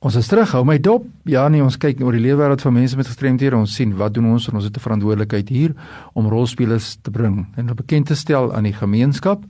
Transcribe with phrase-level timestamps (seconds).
[0.00, 1.04] Ons is terug, hou my dop.
[1.28, 3.58] Ja nee, ons kyk oor die leefwêreld van mense met gestremthede.
[3.58, 5.74] Ons sien wat doen ons en ons het 'n verantwoordelikheid hier
[6.14, 9.44] om rolspelers te bring en hulle bekend te stel aan die gemeenskap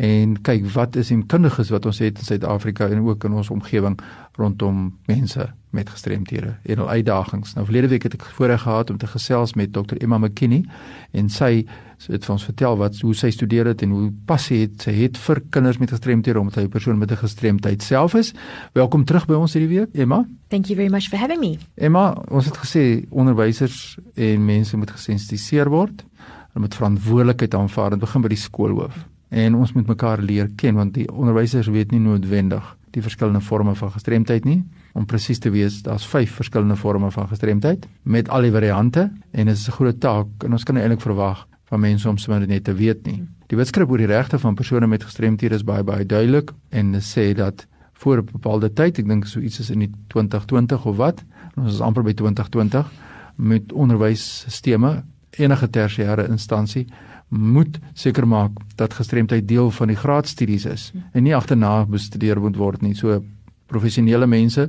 [0.00, 3.50] en kyk wat is die kundiges wat ons het in Suid-Afrika en ook in ons
[3.52, 3.98] omgewing
[4.40, 5.44] rondom mense
[5.76, 7.52] met gestremthede en hul uitdagings.
[7.54, 10.64] Nou verlede week het ek voorreg gehad om te gesels met Dr Emma McKinney
[11.12, 11.66] en sy
[12.08, 15.20] het vir ons vertel wat hoe sy studeer het en hoe passie het sy het
[15.20, 18.32] vir kinders met gestremthede omdat hy 'n persoon met 'n gestremdheid self is.
[18.72, 20.24] Welkom terug by ons hierdie week, Emma.
[20.48, 21.58] Thank you very much for having me.
[21.76, 26.04] Emma, ons het gesê onderwysers en mense moet gesensitiseer word.
[26.52, 30.74] Hulle moet verantwoordelikheid aanvaar en begin by die skoolhoof en ons moet mekaar leer ken
[30.74, 34.64] want die onderwysers weet nie noodwendig die verskillende forme van gestremdheid nie.
[34.98, 39.46] Om presies te wees daar's 5 verskillende forme van gestremdheid met al die variante en
[39.46, 42.64] dit is 'n groot taak en ons kan eintlik verwag van mense om sommer net
[42.64, 43.22] te weet nie.
[43.46, 47.34] Die wetskrif oor die regte van persone met gestremthede is baie baie duidelik en sê
[47.34, 51.24] dat voor 'n bepaalde tyd ek dink so iets is in die 2020 of wat
[51.56, 52.90] ons is amper by 2020
[53.36, 56.86] met onderwysstelsels enige tersiêre instansie
[57.30, 62.56] moet seker maak dat gestremdheid deel van die graadstudies is en nie agterna bestudeer moet
[62.58, 62.94] word nie.
[62.94, 63.22] So
[63.70, 64.68] professionele mense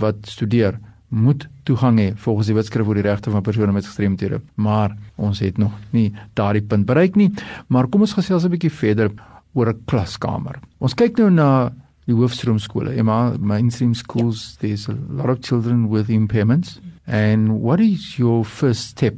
[0.00, 0.78] wat studeer
[1.12, 4.40] moet toegang hê volgens die wetskrif oor die regte van persone met gestremthede.
[4.54, 7.30] Maar ons het nog nie daardie punt bereik nie.
[7.68, 9.10] Maar kom ons gesels 'n bietjie verder
[9.52, 10.60] oor 'n klaskamer.
[10.80, 11.72] Ons kyk nou na
[12.06, 12.96] die hoofstroomskole.
[12.96, 16.80] Emma, mainstream schools, there's a lot of children with impairments.
[17.06, 19.14] And what is your first step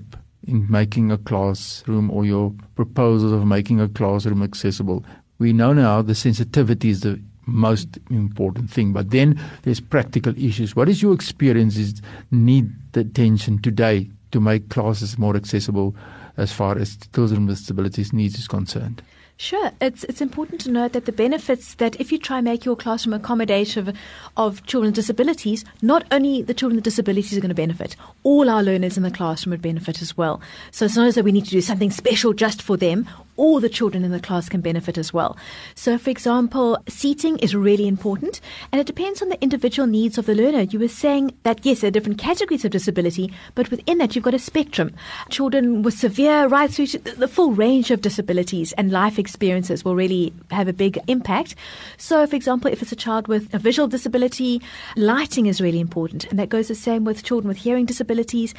[0.46, 5.04] in making a classroom or your proposals of making a classroom accessible.
[5.38, 10.74] We know now the sensitivity is the most important thing, but then there's practical issues.
[10.74, 12.00] What is your experience is
[12.30, 15.94] need the attention today to make classes more accessible
[16.36, 19.02] as far as children with disabilities needs is concerned?
[19.36, 22.64] Sure, it's it's important to note that the benefits that if you try and make
[22.64, 23.94] your classroom accommodative
[24.36, 28.48] of children with disabilities, not only the children with disabilities are going to benefit, all
[28.48, 30.40] our learners in the classroom would benefit as well.
[30.70, 33.60] So it's not as though we need to do something special just for them all
[33.60, 35.36] the children in the class can benefit as well.
[35.74, 40.26] So, for example, seating is really important and it depends on the individual needs of
[40.26, 40.62] the learner.
[40.62, 44.24] You were saying that, yes, there are different categories of disability, but within that, you've
[44.24, 44.94] got a spectrum.
[45.30, 49.96] Children with severe, right through to the full range of disabilities and life experiences will
[49.96, 51.54] really have a big impact.
[51.98, 54.62] So, for example, if it's a child with a visual disability,
[54.96, 56.26] lighting is really important.
[56.26, 58.54] And that goes the same with children with hearing disabilities.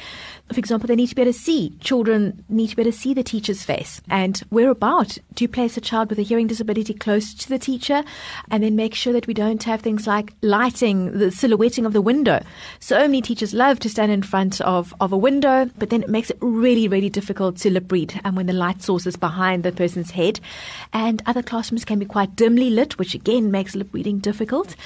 [0.52, 1.70] For example, they need to be able to see.
[1.80, 4.00] Children need to be able to see the teacher's face.
[4.10, 7.58] And where whereabout do you place a child with a hearing disability close to the
[7.58, 8.02] teacher
[8.50, 12.02] and then make sure that we don't have things like lighting, the silhouetting of the
[12.02, 12.42] window.
[12.80, 16.08] So many teachers love to stand in front of, of a window, but then it
[16.08, 19.62] makes it really, really difficult to lip read and when the light source is behind
[19.62, 20.40] the person's head.
[20.92, 24.76] And other classrooms can be quite dimly lit, which again makes lip reading difficult.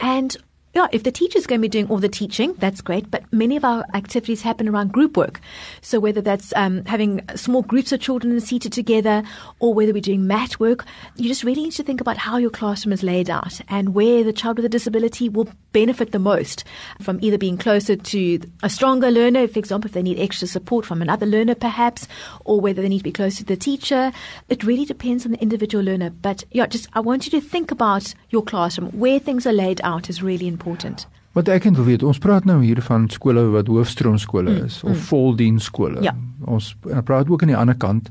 [0.00, 0.36] And
[0.72, 3.10] yeah, if the teacher's going to be doing all the teaching, that's great.
[3.10, 5.40] But many of our activities happen around group work.
[5.80, 9.24] So whether that's um, having small groups of children seated together,
[9.58, 10.84] or whether we're doing mat work,
[11.16, 14.22] you just really need to think about how your classroom is laid out and where
[14.22, 16.62] the child with a disability will benefit the most
[17.00, 20.86] from either being closer to a stronger learner, for example, if they need extra support
[20.86, 22.06] from another learner, perhaps,
[22.44, 24.12] or whether they need to be closer to the teacher.
[24.48, 26.10] It really depends on the individual learner.
[26.10, 29.80] But yeah, just I want you to think about your classroom where things are laid
[29.82, 31.08] out is really important important.
[31.32, 34.90] Wat ek kan weet, ons praat nou hier van skole wat hoofstroomskole mm, is mm,
[34.90, 35.04] of mm.
[35.10, 36.00] voldienskole.
[36.02, 36.16] Ja.
[36.50, 36.72] Ons
[37.06, 38.10] praat ook aan die ander kant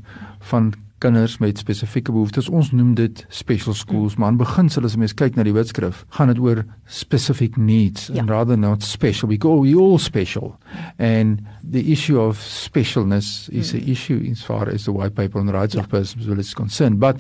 [0.52, 0.72] van
[1.04, 2.48] kinders met spesifieke behoeftes.
[2.52, 4.24] Ons noem dit special schools, mm.
[4.24, 8.08] maar in beginsel as jy mens kyk na die wetskrif, gaan dit oor specific needs
[8.08, 8.22] ja.
[8.22, 9.32] and rather not special.
[9.32, 10.56] We go we all special.
[10.98, 13.82] And the issue of specialness is mm.
[13.82, 15.84] an issue as far as the white paper on the rights ja.
[15.84, 17.00] of persons with disabilities is concerned.
[17.00, 17.20] But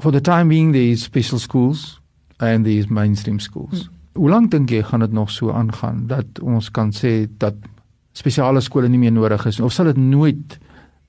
[0.00, 2.00] for the time being there is special schools
[2.40, 3.88] and there is mainstream schools.
[3.88, 4.03] Mm.
[4.14, 7.54] Hoe lank dink jy gaan dit nog so aangaan dat ons kan sê dat
[8.14, 10.58] spesiale skole nie meer nodig is of sal dit nooit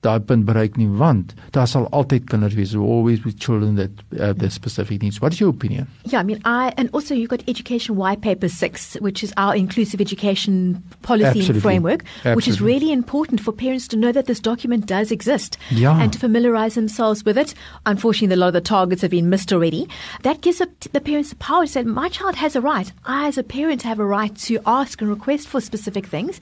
[0.04, 3.90] daai punt bereik nie want daar sal altyd kinders wees who always with children that
[4.12, 7.14] uh, have their specific needs what is your opinion yeah i mean i and also
[7.14, 11.54] you've got education white paper 6 which is our inclusive education policy Absolutely.
[11.54, 12.36] and framework Absolutely.
[12.36, 15.98] which is really important for parents to know that this document does exist yeah.
[16.00, 17.54] and to familiarize themselves with it
[17.86, 19.88] unfortunately a lot of the targets have been missed already
[20.22, 23.38] that gives the parents the power to say my child has a right i as
[23.38, 26.40] a parent have a right to ask and request for specific things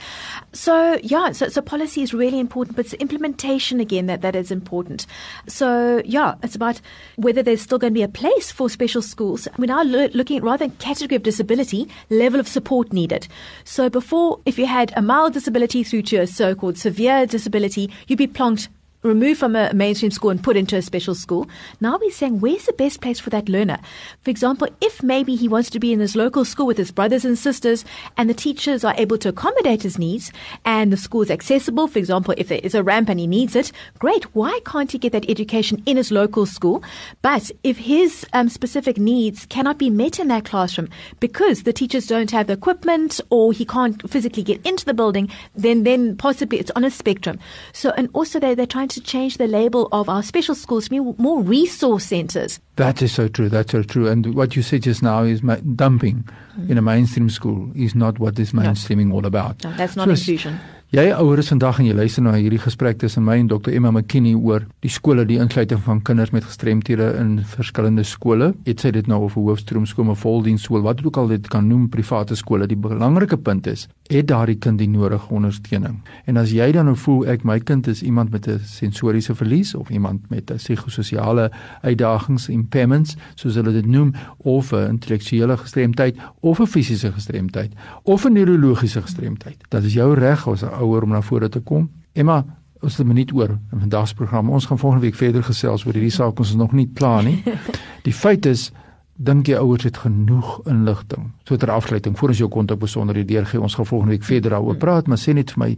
[0.53, 4.51] so yeah so, so policy is really important but it's implementation again that that is
[4.51, 5.07] important.
[5.47, 6.81] So yeah, it's about
[7.17, 9.47] whether there's still going to be a place for special schools.
[9.59, 13.29] We're now lo- looking at rather than category of disability, level of support needed.
[13.65, 18.19] So before, if you had a mild disability through to a so-called severe disability, you'd
[18.19, 18.69] be plonked
[19.05, 21.47] removed from a mainstream school and put into a special school.
[21.81, 23.79] Now we're saying where's the best place for that learner?
[24.23, 27.25] For example, if maybe he wants to be in this local school with his brothers
[27.25, 27.85] and sisters
[28.17, 30.33] and the teachers are able to accommodate his needs
[30.65, 33.55] and the school is accessible, for example, if there is a ramp and he needs
[33.55, 34.25] it, great.
[34.35, 36.83] Why can't he get that education in his local school?
[37.21, 40.89] But if his um, specific needs cannot be met in that classroom
[41.21, 45.31] because the teachers don't have the equipment or he can't physically get into the building,
[45.55, 47.39] then then possibly it's on a spectrum.
[47.75, 50.91] So and also they they're trying to change the label of our special schools to
[50.91, 52.61] be more resource centers.
[52.77, 53.49] That is so true.
[53.49, 54.09] That's so true.
[54.09, 56.71] And what you said just now is ma- dumping mm.
[56.71, 59.17] in a mainstream school is not what this mainstreaming no.
[59.17, 59.63] all about.
[59.65, 60.61] No, that's not so inclusion.
[60.95, 64.37] Jy ouers vandag en jy luister na hierdie gesprek tussen my en Dr Emma McKinney
[64.39, 68.53] oor die skole die insluiting van kinders met gestremthede in verskillende skole.
[68.63, 71.89] Dit sê dit nou of 'n hoofstroomskool of voldiensskool, wat ook al dit kan noem,
[71.89, 72.69] private skole.
[72.69, 76.01] Die belangrike punt is, het daardie kind die nodige ondersteuning?
[76.27, 79.75] En as jy dan nou voel ek my kind is iemand met 'n sensoriese verlies
[79.75, 81.51] of iemand met 'n psigososiale
[81.83, 87.73] uitdagings, impairments, soos hulle dit noem, of 'n intellektuele gestremdheid of 'n fisiese gestremdheid
[88.05, 91.61] of 'n neurologiese gestremdheid, dan is jou reg as 'n ouer om na vore te
[91.61, 91.89] kom.
[92.13, 92.45] Emma,
[92.81, 94.51] ons het 'n minuut oor in vandag se program.
[94.51, 96.39] Ons gaan volgende week verder gesels oor hierdie saak.
[96.39, 97.43] Ons is nog nie klaar nie.
[98.09, 98.73] Die feit is
[99.17, 101.31] dink jy ouers het genoeg inligting?
[101.45, 104.77] So ter afsluiting, voor ons jou kontak besonder deurgee, ons gaan volgende week verder daaroor
[104.77, 105.71] praat, maar sê net vir my,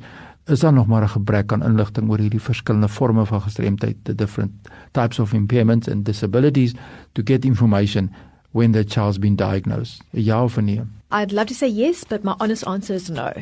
[0.46, 4.14] is daar nog maar 'n gebrek aan inligting oor hierdie verskillende forme van gestremdheid, the
[4.14, 4.52] different
[4.92, 6.74] types of impairments and disabilities
[7.12, 8.10] to get information
[8.52, 10.02] when the child's been diagnosed?
[10.10, 10.82] Ja of nee?
[11.10, 13.32] I'd love to say yes, but my honest answer is no.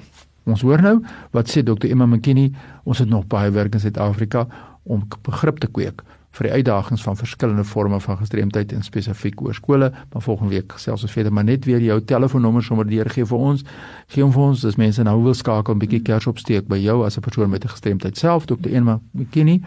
[0.45, 0.99] Ons hoor nou
[1.33, 1.89] wat sê Dr.
[1.91, 2.53] Emma McKinney,
[2.85, 4.47] ons het nog baie werk in Suid-Afrika
[4.85, 6.05] om begrip te kweek
[6.35, 9.91] vir die uitdagings van verskillende forme van gestremdheid en spesifiek oor skole.
[10.13, 13.63] Maar volgende week gesels ons verder, maar net weer jou telefoonnommer sommer deurgee vir ons.
[14.11, 17.05] Gee hom vir ons, as mense nou wil skakel 'n bietjie kers opsteek by jou
[17.07, 18.75] as 'n persoon met 'n gestremdheid self, Dr.
[18.75, 19.63] Emma McKinney,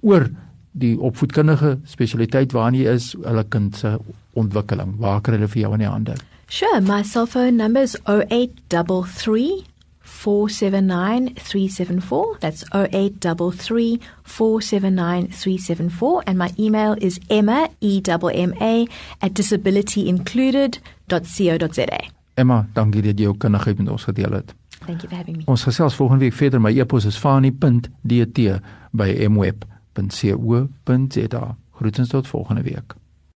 [0.00, 0.30] oor
[0.72, 3.98] die opvoedkundige spesialiteit waarna jy is, hulle kind se
[4.34, 4.96] ontwikkeling.
[4.98, 6.14] Waar kry hulle vir jou in die hande?
[6.48, 9.64] Sure, my cell phone number is 0833
[10.06, 12.38] 479374.
[12.40, 16.22] That's 0833 479374.
[16.26, 18.86] And my email is emma, E-M-M-A,
[19.20, 22.00] at disabilityincluded.co.za.
[22.34, 24.54] Emma, dankie dat jy jou kundigheid met ons gedeel het.
[24.84, 25.44] Thank you for having me.
[25.50, 26.60] Ons gesels volgende week verder.
[26.60, 28.38] My e-pos is fani.dt
[28.92, 31.56] by mweb.co.za.
[31.80, 32.94] Groetens tot volgende week.